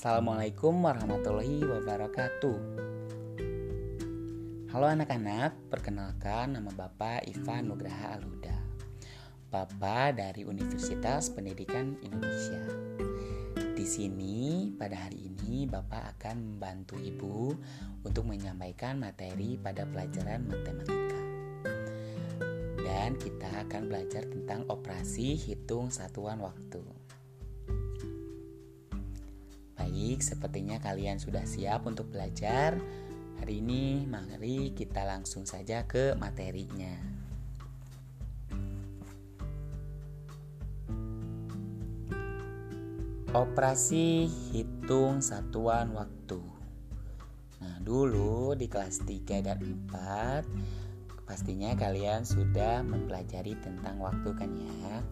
Assalamualaikum 0.00 0.80
warahmatullahi 0.80 1.60
wabarakatuh. 1.60 2.58
Halo 4.72 4.88
anak-anak, 4.88 5.68
perkenalkan 5.68 6.56
nama 6.56 6.72
Bapak 6.72 7.28
Ivan 7.28 7.68
Nugraha 7.68 8.16
Alhuda. 8.16 8.56
Bapak 9.52 10.16
dari 10.16 10.48
Universitas 10.48 11.28
Pendidikan 11.28 12.00
Indonesia. 12.00 12.64
Di 13.76 13.84
sini 13.84 14.72
pada 14.72 15.04
hari 15.04 15.36
ini 15.36 15.68
Bapak 15.68 16.16
akan 16.16 16.56
membantu 16.56 16.96
Ibu 16.96 17.52
untuk 18.00 18.24
menyampaikan 18.24 18.96
materi 18.96 19.60
pada 19.60 19.84
pelajaran 19.84 20.48
matematika. 20.48 21.20
Dan 22.80 23.20
kita 23.20 23.68
akan 23.68 23.92
belajar 23.92 24.24
tentang 24.24 24.64
operasi 24.72 25.36
hitung 25.36 25.92
satuan 25.92 26.40
waktu. 26.40 26.99
Baik, 29.90 30.22
sepertinya 30.22 30.78
kalian 30.78 31.18
sudah 31.18 31.42
siap 31.42 31.82
untuk 31.82 32.14
belajar. 32.14 32.78
Hari 33.42 33.58
ini, 33.58 34.06
mari 34.06 34.70
kita 34.70 35.02
langsung 35.02 35.42
saja 35.42 35.82
ke 35.82 36.14
materinya. 36.14 36.94
Operasi 43.34 44.30
hitung 44.54 45.18
satuan 45.26 45.90
waktu. 45.98 46.38
Nah, 47.58 47.82
dulu 47.82 48.54
di 48.54 48.70
kelas 48.70 49.02
3 49.02 49.42
dan 49.42 49.58
4 49.90 50.46
pastinya 51.26 51.74
kalian 51.74 52.22
sudah 52.22 52.86
mempelajari 52.86 53.58
tentang 53.58 53.98
waktu 53.98 54.38
kan 54.38 54.54
ya. 54.54 55.02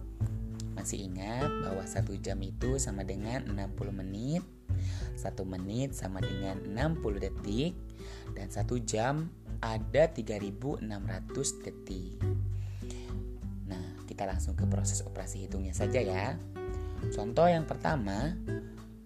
Masih 0.79 1.11
ingat 1.11 1.51
bahwa 1.67 1.83
satu 1.83 2.15
jam 2.15 2.39
itu 2.39 2.79
sama 2.79 3.03
dengan 3.03 3.43
60 3.43 3.91
menit 3.91 4.39
1 5.19 5.35
menit 5.43 5.91
sama 5.91 6.23
dengan 6.23 6.63
60 6.63 7.19
detik 7.19 7.75
dan 8.31 8.47
1 8.47 8.63
jam 8.87 9.27
ada 9.59 10.07
3600 10.07 10.79
detik. 11.67 12.15
Nah, 13.67 13.99
kita 14.07 14.23
langsung 14.23 14.55
ke 14.55 14.63
proses 14.63 15.03
operasi 15.03 15.43
hitungnya 15.43 15.75
saja 15.75 15.99
ya. 15.99 16.39
Contoh 17.11 17.47
yang 17.51 17.67
pertama, 17.67 18.39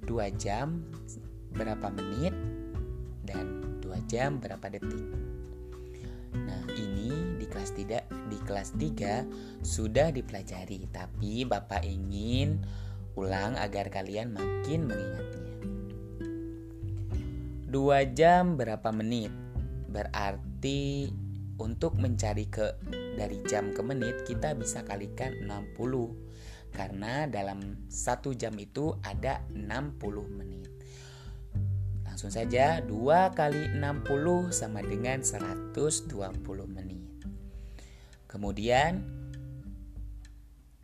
2 0.06 0.30
jam 0.38 0.86
berapa 1.54 1.90
menit 1.90 2.34
dan 3.26 3.80
2 3.82 3.98
jam 4.06 4.38
berapa 4.38 4.70
detik. 4.70 5.10
Nah, 6.34 6.62
ini 6.78 7.38
di 7.38 7.46
kelas 7.46 7.74
tidak 7.74 8.06
di 8.30 8.38
kelas 8.42 8.74
3 8.78 9.26
sudah 9.62 10.10
dipelajari, 10.10 10.90
tapi 10.90 11.46
Bapak 11.46 11.86
ingin 11.86 12.62
ulang 13.14 13.54
agar 13.58 13.94
kalian 13.94 14.34
makin 14.34 14.90
mengingatnya. 14.90 15.53
2 17.74 18.14
jam 18.14 18.54
berapa 18.54 18.94
menit? 18.94 19.34
Berarti 19.90 21.10
untuk 21.58 21.98
mencari 21.98 22.46
ke 22.46 22.78
dari 23.18 23.42
jam 23.50 23.74
ke 23.74 23.82
menit 23.82 24.30
kita 24.30 24.54
bisa 24.54 24.86
kalikan 24.86 25.34
60 25.50 25.74
karena 26.70 27.26
dalam 27.26 27.90
satu 27.90 28.38
jam 28.38 28.54
itu 28.62 28.94
ada 29.02 29.42
60 29.50 29.98
menit. 30.38 30.70
Langsung 32.06 32.30
saja 32.30 32.78
2 32.86 33.34
kali 33.34 33.74
60 33.74 34.54
sama 34.54 34.86
dengan 34.86 35.26
120 35.26 36.14
menit. 36.70 37.02
Kemudian 38.30 39.02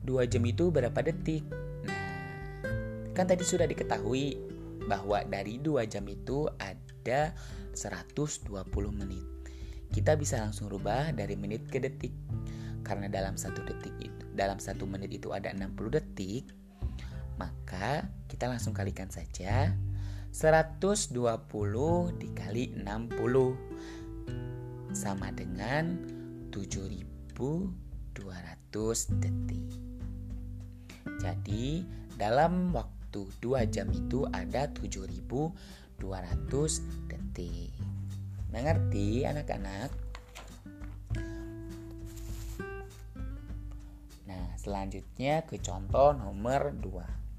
2 0.01 0.25
jam 0.25 0.41
itu 0.41 0.73
berapa 0.73 0.97
detik? 1.05 1.45
Nah, 1.85 3.13
kan 3.13 3.29
tadi 3.29 3.45
sudah 3.45 3.69
diketahui 3.69 4.57
bahwa 4.89 5.21
dari 5.29 5.61
2 5.61 5.85
jam 5.85 6.01
itu 6.09 6.49
ada 6.57 7.37
120 7.77 8.49
menit. 8.89 9.21
Kita 9.93 10.17
bisa 10.17 10.41
langsung 10.41 10.69
rubah 10.69 11.13
dari 11.13 11.37
menit 11.37 11.69
ke 11.69 11.77
detik. 11.77 12.13
Karena 12.81 13.05
dalam 13.05 13.37
satu 13.37 13.61
detik 13.61 13.93
itu, 14.01 14.25
dalam 14.33 14.57
satu 14.57 14.89
menit 14.89 15.13
itu 15.13 15.29
ada 15.29 15.53
60 15.53 15.93
detik, 15.93 16.49
maka 17.37 18.09
kita 18.25 18.49
langsung 18.49 18.73
kalikan 18.73 19.13
saja 19.13 19.77
120 20.33 21.13
dikali 22.17 22.73
60 22.73 23.69
sama 24.93 25.29
dengan 25.29 26.01
7200 26.49 29.05
detik. 29.21 29.69
Jadi, 31.19 31.83
dalam 32.17 32.73
waktu 32.73 32.98
2 33.11 33.65
jam 33.73 33.89
itu 33.89 34.25
ada 34.29 34.69
7200 34.71 35.51
detik. 37.09 37.73
Mengerti 38.49 39.25
anak-anak? 39.25 39.89
Nah, 44.25 44.45
selanjutnya 44.57 45.45
ke 45.45 45.61
contoh 45.61 46.13
nomor 46.13 46.73
2. 46.77 47.29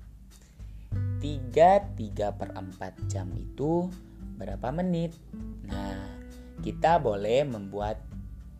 3 1.20 1.94
3 1.94 2.38
per 2.38 2.48
4 2.54 3.10
jam 3.10 3.30
itu 3.34 3.86
berapa 4.40 4.72
menit? 4.72 5.14
Nah, 5.68 5.98
kita 6.64 6.98
boleh 6.98 7.46
membuat 7.46 8.00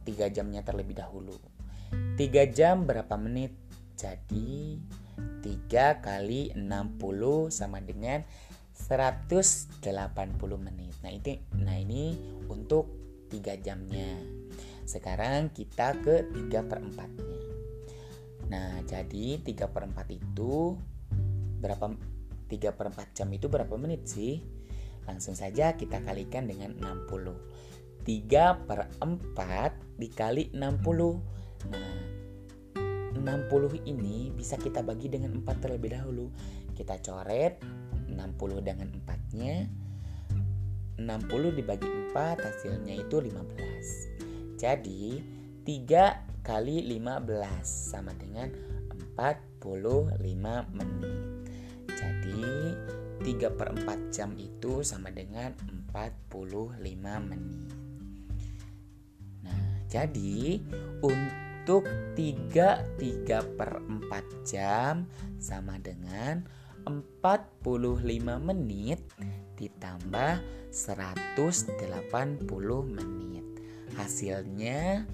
3 0.05 0.31
jamnya 0.31 0.63
terlebih 0.63 0.99
dahulu. 0.99 1.39
3 2.17 2.51
jam 2.51 2.87
berapa 2.87 3.17
menit? 3.17 3.57
Jadi 3.97 4.81
3 5.51 5.99
kali 5.99 6.55
60 6.55 7.51
sama 7.51 7.83
dengan 7.83 8.23
180 8.71 9.83
menit. 10.63 10.95
Nah, 11.03 11.11
itu 11.11 11.43
nah 11.59 11.75
ini 11.75 12.15
untuk 12.47 12.87
3 13.27 13.59
jamnya. 13.59 14.15
Sekarang 14.87 15.51
kita 15.51 15.99
ke 15.99 16.31
3 16.31 16.67
per 16.71 16.79
4-nya. 16.79 17.39
Nah, 18.51 18.83
jadi 18.87 19.43
3 19.43 19.67
per 19.71 19.87
4 19.91 20.07
itu 20.15 20.79
berapa 21.59 21.87
3 22.51 22.75
per 22.75 22.87
4 22.91 23.15
jam 23.15 23.29
itu 23.31 23.47
berapa 23.47 23.75
menit 23.75 24.07
sih? 24.07 24.43
Langsung 25.07 25.35
saja 25.35 25.75
kita 25.75 26.03
kalikan 26.03 26.47
dengan 26.47 26.75
60. 26.79 27.35
3 28.07 28.67
per 28.67 28.91
4 29.03 29.99
dikali 29.99 30.51
60. 30.55 31.71
Nah, 31.71 32.20
60 33.21 33.85
ini 33.85 34.33
bisa 34.33 34.57
kita 34.57 34.81
bagi 34.81 35.13
dengan 35.13 35.37
4 35.45 35.63
terlebih 35.63 35.93
dahulu. 35.93 36.33
Kita 36.73 36.97
coret 37.05 37.61
60 38.09 38.65
dengan 38.65 38.89
4-nya. 38.89 39.69
60 41.01 41.57
dibagi 41.57 41.89
4 42.13 42.45
hasilnya 42.45 42.95
itu 42.97 43.17
15. 43.21 44.57
Jadi 44.61 45.21
3 45.65 46.45
kali 46.45 46.85
15 46.89 47.65
sama 47.65 48.13
dengan 48.17 48.49
45 49.17 50.77
menit. 50.77 51.21
Jadi 51.93 52.45
3 53.21 53.53
per 53.53 53.69
4 53.77 54.13
jam 54.13 54.33
itu 54.41 54.81
sama 54.81 55.13
dengan 55.13 55.53
45 55.93 57.21
menit. 57.21 57.69
Nah, 59.45 59.85
jadi 59.89 60.61
untuk 61.05 61.50
untuk 61.61 61.85
3 62.17 62.97
3 62.97 63.57
per 63.61 63.85
4 63.85 64.49
jam 64.49 65.05
sama 65.37 65.77
dengan 65.77 66.41
45 66.89 68.41
menit 68.41 69.05
ditambah 69.61 70.41
180 70.73 71.77
menit. 72.89 73.47
Hasilnya 73.93 75.05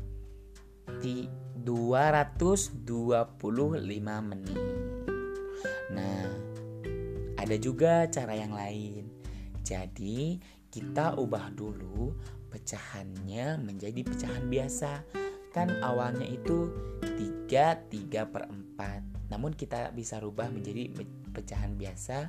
di 1.02 1.26
225 1.66 2.86
menit. 4.22 4.62
Nah, 5.90 6.30
ada 7.34 7.56
juga 7.58 8.06
cara 8.06 8.38
yang 8.38 8.54
lain. 8.54 9.10
Jadi, 9.66 10.38
kita 10.70 11.18
ubah 11.18 11.50
dulu 11.50 12.14
pecahannya 12.54 13.58
menjadi 13.58 14.06
pecahan 14.06 14.46
biasa 14.46 15.25
kan 15.56 15.72
awalnya 15.80 16.28
itu 16.28 16.68
3 17.00 17.88
3 17.88 18.28
per 18.28 18.44
4 18.76 19.32
namun 19.32 19.56
kita 19.56 19.90
bisa 19.96 20.20
rubah 20.20 20.52
menjadi 20.52 20.92
pecahan 21.32 21.74
biasa 21.80 22.28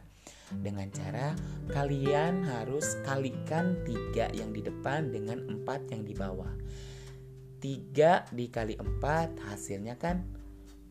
dengan 0.63 0.87
cara 0.89 1.35
kalian 1.69 2.47
harus 2.47 2.95
kalikan 3.03 3.75
3 3.83 4.31
yang 4.31 4.55
di 4.55 4.63
depan 4.63 5.11
dengan 5.11 5.43
4 5.43 5.91
yang 5.93 6.03
di 6.07 6.13
bawah. 6.15 6.53
3 7.59 8.31
dikali 8.31 8.79
4 8.79 9.49
hasilnya 9.49 9.97
kan 9.99 10.23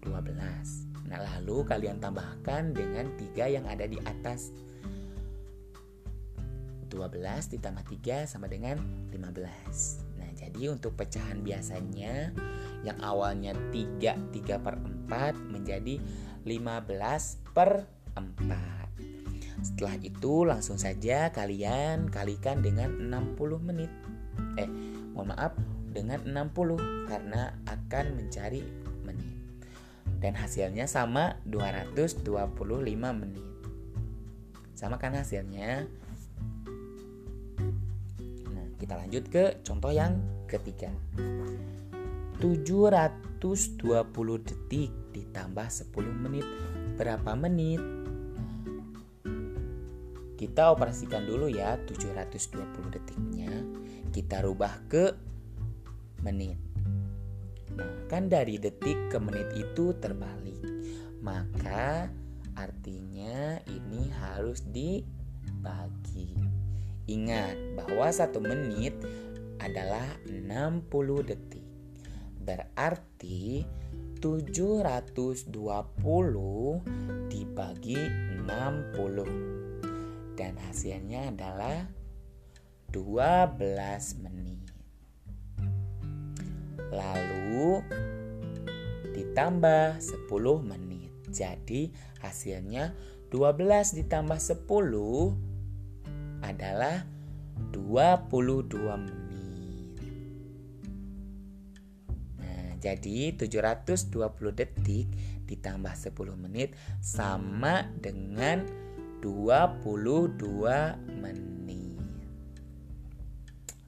12 0.03 0.87
Nah 1.07 1.23
lalu 1.23 1.63
kalian 1.63 2.03
tambahkan 2.03 2.75
dengan 2.75 3.07
3 3.15 3.55
yang 3.55 3.65
ada 3.67 3.87
di 3.87 3.99
atas. 4.03 4.51
12 6.91 7.51
ditambah 7.51 7.85
3 7.99 8.31
sama 8.31 8.47
dengan 8.47 8.79
15 9.11 10.06
jadi 10.47 10.71
untuk 10.71 10.95
pecahan 10.95 11.43
biasanya 11.43 12.31
yang 12.87 12.99
awalnya 13.03 13.51
3 13.75 14.31
3 14.31 14.63
per 14.63 14.79
4 15.11 15.35
menjadi 15.51 15.99
15 16.47 17.51
per 17.51 17.83
4 18.15 18.77
Setelah 19.67 19.99
itu 19.99 20.47
langsung 20.47 20.79
saja 20.79 21.35
kalian 21.35 22.07
kalikan 22.13 22.63
dengan 22.63 23.11
60 23.11 23.59
menit. 23.59 23.91
Eh, 24.55 24.69
mohon 25.11 25.35
maaf, 25.35 25.59
dengan 25.91 26.23
60 26.23 27.09
karena 27.09 27.57
akan 27.67 28.07
mencari 28.15 28.63
menit. 29.03 29.33
Dan 30.21 30.37
hasilnya 30.37 30.85
sama 30.85 31.41
225 31.49 33.11
menit. 33.17 33.45
Sama 34.77 35.01
kan 35.01 35.17
hasilnya? 35.17 35.89
Nah, 38.53 38.67
kita 38.77 38.95
lanjut 39.01 39.25
ke 39.33 39.65
contoh 39.65 39.89
yang 39.89 40.21
ketiga. 40.47 40.91
720 42.39 43.41
detik 44.47 44.93
ditambah 45.13 45.69
10 45.69 46.23
menit. 46.25 46.47
Berapa 46.97 47.37
menit? 47.37 47.81
Kita 50.37 50.69
operasikan 50.73 51.25
dulu 51.25 51.49
ya 51.49 51.81
720 51.89 52.93
detiknya. 52.93 53.53
Kita 54.13 54.45
rubah 54.45 54.85
ke 54.89 55.17
menit. 56.21 56.61
Nah 57.77 58.09
kan 58.09 58.29
dari 58.29 58.61
detik 58.61 59.09
ke 59.09 59.19
menit 59.21 59.49
itu 59.57 59.97
terbalik. 59.97 60.61
Maka 61.25 62.13
artinya 62.57 63.61
ini 63.65 64.13
harus 64.13 64.61
dibagi. 64.69 66.37
Ingat 67.07 67.79
bahwa 67.79 68.09
satu 68.11 68.43
menit 68.43 68.93
adalah 69.61 70.07
60 70.29 71.27
detik 71.27 71.67
Berarti 72.47 73.67
720 74.23 75.51
dibagi 77.27 77.99
60 78.39 80.39
dan 80.39 80.55
hasilnya 80.63 81.35
adalah 81.35 81.91
12 82.95 84.23
menit. 84.23 84.63
Lalu 86.95 87.83
ditambah 89.11 89.99
10 89.99 90.63
menit. 90.63 91.11
Jadi 91.27 91.91
hasilnya 92.23 92.95
12 93.35 94.07
ditambah 94.07 94.39
10 94.39 94.71
adalah 96.47 97.03
22 97.75 98.71
menit. 99.03 99.26
Jadi 102.79 103.35
720 103.35 104.13
detik 104.53 105.07
ditambah 105.47 105.95
10 105.95 106.13
menit 106.37 106.75
sama 106.99 107.89
dengan 107.99 108.67
22 109.23 111.13
menit. 111.19 111.99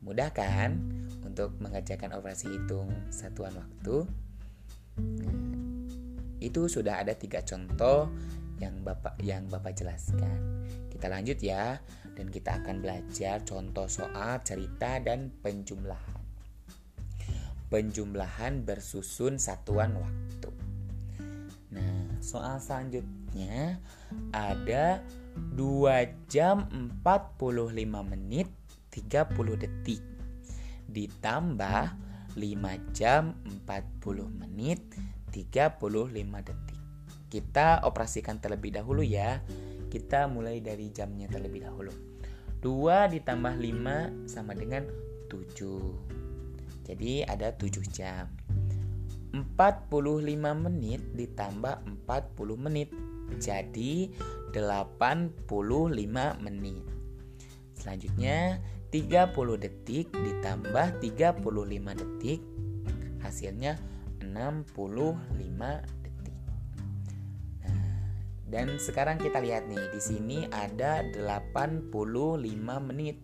Mudah 0.02 0.30
kan 0.32 0.80
untuk 1.26 1.52
mengerjakan 1.60 2.16
operasi 2.16 2.48
hitung 2.48 2.88
satuan 3.12 3.54
waktu? 3.54 4.08
Itu 6.38 6.70
sudah 6.70 7.02
ada 7.04 7.12
tiga 7.14 7.44
contoh 7.44 8.10
yang 8.58 8.82
bapak 8.82 9.18
yang 9.22 9.46
bapak 9.46 9.78
jelaskan. 9.78 10.66
Kita 10.90 11.06
lanjut 11.06 11.38
ya, 11.38 11.78
dan 12.18 12.26
kita 12.26 12.58
akan 12.58 12.82
belajar 12.82 13.46
contoh 13.46 13.86
soal 13.86 14.42
cerita 14.42 14.98
dan 14.98 15.30
penjumlahan. 15.42 16.17
Penjumlahan 17.68 18.64
bersusun 18.64 19.36
satuan 19.36 19.92
waktu. 20.00 20.50
Nah, 21.68 22.16
soal 22.24 22.56
selanjutnya 22.64 23.76
ada 24.32 25.04
2 25.52 26.32
jam 26.32 26.64
45 27.04 27.84
menit 28.08 28.48
30 28.88 29.60
detik 29.60 30.00
ditambah 30.88 31.84
5 32.34 32.96
jam 32.96 33.36
40 33.44 34.24
menit 34.32 34.80
35 35.28 36.40
detik. 36.40 36.80
Kita 37.28 37.84
operasikan 37.84 38.40
terlebih 38.40 38.80
dahulu 38.80 39.04
ya. 39.04 39.44
Kita 39.92 40.24
mulai 40.28 40.64
dari 40.64 40.88
jamnya 40.88 41.28
terlebih 41.28 41.68
dahulu. 41.68 41.92
2 42.64 43.12
ditambah 43.12 43.54
5 43.60 44.24
sama 44.24 44.56
dengan 44.56 44.88
7. 45.28 46.17
Jadi 46.88 47.22
ada 47.28 47.52
7 47.52 47.84
jam. 47.92 48.32
45 49.36 49.44
menit 50.56 51.04
ditambah 51.12 51.84
40 52.08 52.64
menit 52.64 52.88
jadi 53.36 54.08
85 54.56 55.36
menit. 56.40 56.84
Selanjutnya 57.76 58.56
30 58.88 59.60
detik 59.60 60.08
ditambah 60.08 60.86
35 61.04 62.00
detik 62.00 62.40
hasilnya 63.20 63.76
65 64.24 65.84
detik. 66.00 66.36
Nah, 67.60 67.84
dan 68.48 68.80
sekarang 68.80 69.20
kita 69.20 69.44
lihat 69.44 69.68
nih 69.68 69.84
di 69.92 70.00
sini 70.00 70.38
ada 70.48 71.04
85 71.12 71.92
menit. 72.80 73.20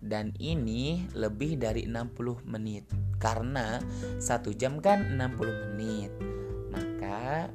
Dan 0.00 0.32
ini 0.40 1.04
lebih 1.12 1.60
dari 1.60 1.84
60 1.84 2.48
menit 2.48 2.88
karena 3.20 3.76
satu 4.16 4.56
jam 4.56 4.80
kan 4.80 5.14
60 5.20 5.76
menit. 5.76 6.12
Maka 6.72 7.52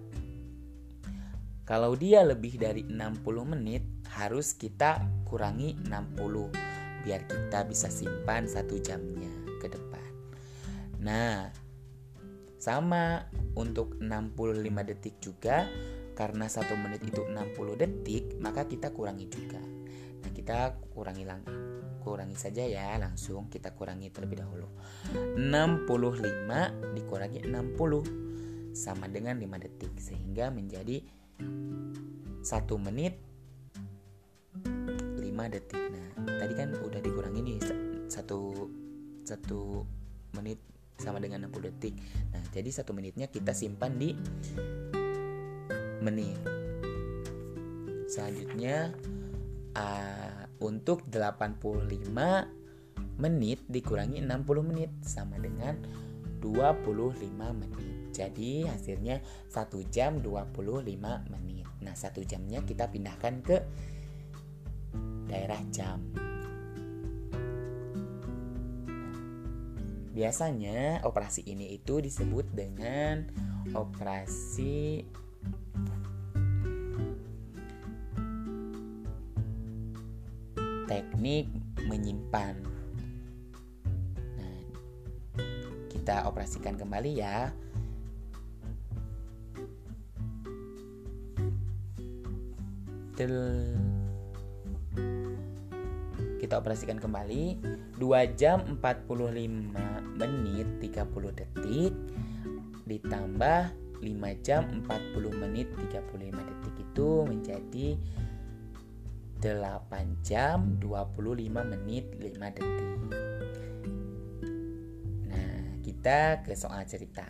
kalau 1.65 1.97
dia 1.97 2.21
lebih 2.21 2.61
dari 2.61 2.85
60 2.85 3.25
menit, 3.41 3.81
harus 4.13 4.53
kita 4.53 5.01
kurangi 5.25 5.73
60 5.89 6.53
biar 7.01 7.25
kita 7.25 7.65
bisa 7.65 7.89
simpan 7.89 8.45
satu 8.45 8.77
jamnya 8.77 9.29
ke 9.57 9.65
depan. 9.73 10.09
Nah, 11.01 11.49
sama 12.61 13.25
untuk 13.57 13.97
65 13.97 14.85
detik 14.85 15.17
juga 15.17 15.65
karena 16.13 16.45
satu 16.45 16.77
menit 16.77 17.01
itu 17.01 17.25
60 17.25 17.81
detik, 17.81 18.37
maka 18.37 18.69
kita 18.69 18.93
kurangi 18.93 19.25
juga. 19.25 19.61
Nah, 20.21 20.31
kita 20.33 20.77
kurangi 20.93 21.25
lang 21.25 21.41
kurangi 22.05 22.37
saja 22.37 22.61
ya 22.61 22.93
langsung 23.01 23.49
kita 23.49 23.73
kurangi 23.73 24.13
terlebih 24.13 24.45
dahulu. 24.45 24.69
65 25.41 26.93
dikurangi 26.93 27.41
60 27.49 28.77
sama 28.77 29.09
dengan 29.09 29.41
5 29.41 29.65
detik 29.65 29.97
sehingga 29.97 30.53
menjadi 30.53 31.01
satu 32.45 32.77
menit 32.77 33.17
5 34.61 35.25
detik. 35.49 35.81
Nah 35.89 36.37
tadi 36.37 36.53
kan 36.53 36.77
udah 36.77 37.01
dikurangi 37.01 37.41
nih 37.41 37.57
satu 38.05 38.69
satu 39.25 39.81
menit 40.37 40.61
sama 41.01 41.17
dengan 41.17 41.49
60 41.49 41.73
detik. 41.73 41.97
Nah 42.29 42.45
jadi 42.53 42.69
satu 42.69 42.93
menitnya 42.93 43.25
kita 43.33 43.57
simpan 43.57 43.97
di 43.97 44.13
menit. 46.05 46.37
Selanjutnya 48.05 48.93
uh, 49.73 50.24
untuk 50.61 51.07
85 51.07 51.59
menit 53.19 53.59
dikurangi 53.67 54.23
60 54.23 54.69
menit 54.69 54.91
sama 55.03 55.39
dengan 55.39 55.79
25 56.43 57.15
menit 57.55 57.95
jadi 58.15 58.69
hasilnya 58.71 59.19
1 59.51 59.91
jam 59.91 60.23
25 60.23 60.85
menit. 61.31 61.67
Nah, 61.83 61.91
satu 61.91 62.23
jamnya 62.23 62.63
kita 62.63 62.87
pindahkan 62.87 63.43
ke 63.43 63.57
daerah 65.27 65.59
jam. 65.73 65.99
biasanya 70.15 71.03
operasi 71.03 71.43
ini 71.43 71.75
itu 71.75 71.99
disebut 71.99 72.47
dengan 72.55 73.27
operasi 73.75 75.03
teknik 80.95 81.51
menyimpan. 81.91 82.55
Nah, 84.39 84.59
kita 85.91 86.23
operasikan 86.23 86.79
kembali 86.79 87.11
ya. 87.19 87.51
Del 93.19 93.35
kita 96.39 96.61
operasikan 96.61 97.01
kembali 97.01 97.59
2 97.99 98.39
jam 98.39 98.63
45 98.79 100.15
menit 100.15 100.67
30 100.79 101.39
detik 101.41 101.91
ditambah 102.85 103.61
5 103.99 104.45
jam 104.45 104.61
40 104.85 105.41
menit 105.41 105.67
35 105.89 106.21
detik 106.21 106.75
itu 106.79 107.09
menjadi 107.25 107.87
8 109.41 110.23
jam 110.23 110.79
25 110.79 111.51
menit 111.63 112.05
5 112.17 112.55
detik. 112.55 112.89
Nah 115.29 115.79
kita 115.83 116.41
ke 116.43 116.53
soal 116.55 116.83
cerita. 116.87 117.27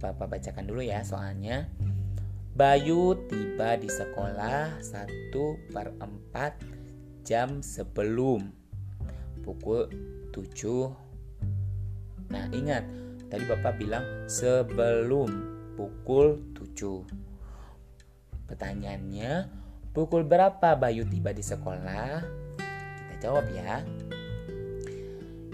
Bapak 0.00 0.32
bacakan 0.32 0.64
dulu 0.64 0.80
ya 0.80 1.04
soalnya. 1.04 1.68
Bayu 2.50 3.14
tiba 3.30 3.78
di 3.78 3.88
sekolah 3.88 4.82
1 4.82 5.72
per 5.72 5.96
4 5.96 7.24
jam 7.24 7.62
sebelum 7.62 8.52
pukul 9.46 9.86
7 10.34 12.30
Nah 12.30 12.46
ingat 12.50 12.84
tadi 13.30 13.44
Bapak 13.46 13.78
bilang 13.78 14.04
sebelum 14.26 15.30
pukul 15.78 16.42
7 16.52 18.50
Pertanyaannya 18.50 19.59
pukul 19.90 20.26
berapa 20.26 20.76
Bayu 20.78 21.06
tiba 21.06 21.34
di 21.34 21.42
sekolah? 21.42 22.22
Kita 22.96 23.14
jawab 23.18 23.46
ya. 23.50 23.82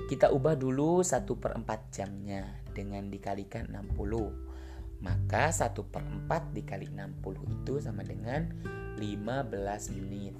Kita 0.06 0.30
ubah 0.30 0.54
dulu 0.54 1.02
1 1.02 1.26
per 1.36 1.58
4 1.58 1.94
jamnya 1.94 2.46
dengan 2.70 3.10
dikalikan 3.10 3.66
60 3.72 4.46
maka 5.00 5.52
1 5.52 5.76
per 5.92 6.02
4 6.28 6.56
dikali 6.56 6.88
60 6.88 7.56
itu 7.60 7.74
sama 7.82 8.00
dengan 8.00 8.48
15 8.96 9.92
menit. 9.92 10.34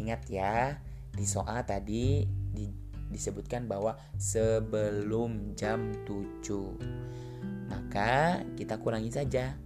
Ingat 0.00 0.22
ya, 0.32 0.80
di 1.12 1.26
soal 1.28 1.60
tadi 1.68 2.24
di, 2.26 2.64
disebutkan 3.12 3.68
bahwa 3.68 3.94
sebelum 4.16 5.52
jam 5.52 5.92
7 6.08 7.12
Maka 7.68 8.44
kita 8.56 8.80
kurangi 8.80 9.12
saja 9.12 9.56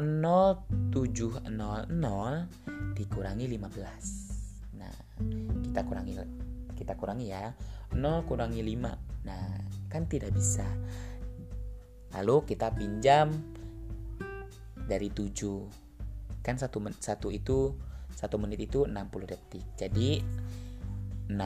0700 0.00 1.48
dikurangi 2.96 3.46
15 3.46 4.76
Nah, 4.80 4.94
kita 5.64 5.80
kurangi 5.84 6.16
kita 6.74 6.96
kurangi 6.96 7.28
ya. 7.28 7.52
0 7.92 8.24
kurangi 8.24 8.64
5 8.64 8.96
Nah, 9.28 9.60
kan 9.92 10.08
tidak 10.08 10.32
bisa. 10.32 10.64
Lalu 12.16 12.48
kita 12.48 12.72
pinjam 12.72 13.30
dari 14.88 15.12
7 15.12 15.68
Kan 16.40 16.56
satu, 16.56 16.80
men 16.80 16.96
satu 16.96 17.28
itu 17.28 17.76
satu 18.16 18.40
menit 18.40 18.64
itu 18.64 18.88
60 18.88 19.28
detik. 19.28 19.64
Jadi 19.76 20.24
60 21.28 21.36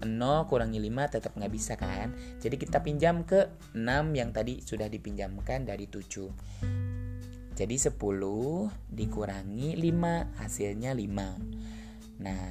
0 0.00 0.48
kurangi 0.48 0.80
5 0.80 1.12
tetap 1.12 1.36
nggak 1.36 1.52
bisa 1.52 1.76
kan? 1.76 2.16
Jadi 2.40 2.56
kita 2.56 2.80
pinjam 2.80 3.20
ke 3.28 3.52
6 3.76 4.16
yang 4.16 4.32
tadi 4.32 4.64
sudah 4.64 4.88
dipinjamkan 4.88 5.68
dari 5.68 5.84
7 5.90 6.79
Jadi 7.60 7.76
10 7.76 7.92
dikurangi 8.88 9.76
5 9.76 10.40
hasilnya 10.40 10.96
5 10.96 12.24
Nah 12.24 12.48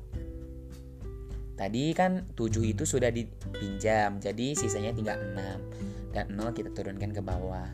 tadi 1.61 1.93
kan 1.93 2.25
7 2.33 2.65
itu 2.65 2.89
sudah 2.89 3.13
dipinjam 3.13 4.17
jadi 4.17 4.57
sisanya 4.57 4.97
tinggal 4.97 5.21
6 5.21 6.17
dan 6.17 6.25
0 6.33 6.57
kita 6.57 6.73
turunkan 6.73 7.13
ke 7.13 7.21
bawah 7.21 7.69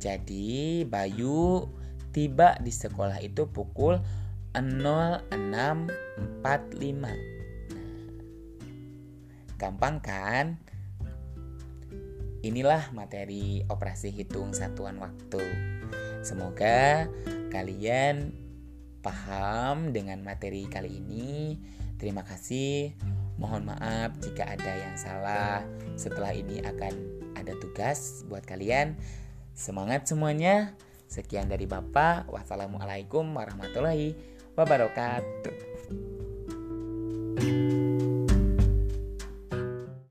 jadi 0.00 0.88
Bayu 0.88 1.68
tiba 2.10 2.58
di 2.58 2.74
sekolah 2.74 3.22
itu 3.22 3.46
pukul 3.52 4.00
0645. 4.56 6.96
Nah, 6.98 7.14
gampang 9.60 10.02
kan? 10.02 10.58
Inilah 12.40 12.88
materi 12.96 13.60
operasi 13.68 14.10
hitung 14.10 14.56
satuan 14.56 14.96
waktu. 14.96 15.44
Semoga 16.24 17.06
kalian 17.52 18.32
paham 19.04 19.92
dengan 19.92 20.24
materi 20.24 20.64
kali 20.66 21.04
ini. 21.04 21.60
Terima 22.00 22.24
kasih. 22.24 22.96
Mohon 23.40 23.72
maaf 23.72 24.12
jika 24.20 24.44
ada 24.44 24.72
yang 24.76 24.94
salah. 25.00 25.64
Setelah 25.96 26.36
ini 26.36 26.60
akan 26.60 26.92
ada 27.32 27.56
tugas 27.56 28.20
buat 28.28 28.44
kalian. 28.44 29.00
Semangat 29.56 30.04
semuanya. 30.04 30.76
Sekian 31.08 31.48
dari 31.48 31.64
Bapak. 31.64 32.28
Wassalamualaikum 32.28 33.24
warahmatullahi 33.32 34.12
wabarakatuh. 34.54 35.56